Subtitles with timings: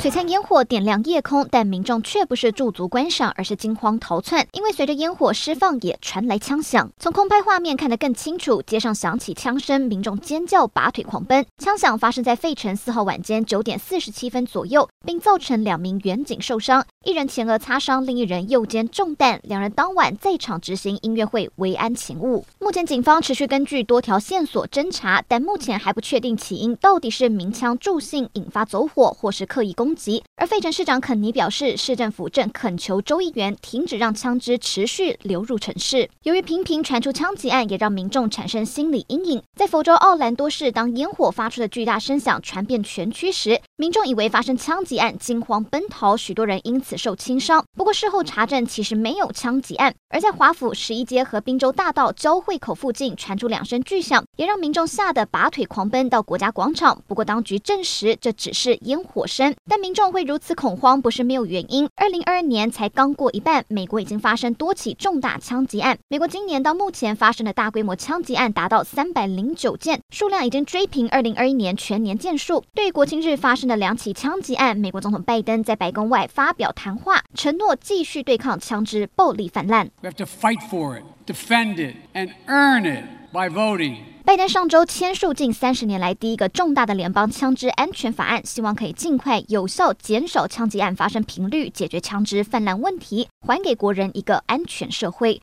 [0.00, 4.46] 璀璨烟火点亮夜空，但民众却不是驻足观赏，而是惊慌逃窜。
[4.52, 6.88] 因为随着烟火释放，也传来枪响。
[7.00, 11.44] 从空拍画面看得更清楚，街上响起枪声，民众尖叫，拔腿狂奔。
[11.58, 19.40] 枪响发生在费城四号晚间九点四十七分左右，并造成两名员警受伤，一人前额擦伤，另一人右肩中弹。
[19.42, 22.46] 两人当晚在场执行音乐会维安勤务。
[22.60, 29.87] 目前警方持续根据多条线索侦查，但目前还不确定起因到底是鸣枪助兴引发走火，或是刻意攻。
[29.88, 36.10] 攻击，而费城市长肯尼表示，市政府正恳求州议员停止让枪支持续流入城市。
[36.24, 39.42] 由于频频传出枪击案，也让民众产生心理阴影。
[39.56, 47.64] 在佛州奥兰多市，当烟火发出的巨大声响传遍全区时，民众以为发生枪击案，惊慌奔逃，许多人因此受轻伤。
[47.74, 49.94] 不过事后查证，其实没有枪击案。
[50.10, 57.02] 而在华府十一街和宾州大道交汇口附近传出两声巨响，也让民众吓得拔腿狂奔到国家广场。
[57.06, 59.77] 不过当局证实，这只是烟火声，但。
[59.78, 61.88] 民众会如此恐慌，不是没有原因。
[61.96, 65.98] 二零二二年才刚过一半，美国已经发生多起重大枪击案。
[66.08, 72.62] 美国今年到目前发生的大规模枪击案达到三百零九件，数量已经追平二零二一年全年件数。
[72.74, 79.90] 对于国庆日发生的两起枪击案，美国总统拜登在白宫外发表谈话，承诺继续对抗枪支暴力泛滥。
[80.02, 83.96] We have to fight for it, defend it, and earn it by voting.
[84.28, 95.34] 拜登上周签署近三十年来第一个重大的联邦枪支安全法案，希望可以尽快有效减少枪击案发生频率，解决枪支泛滥问题，还给国人一个安全社会。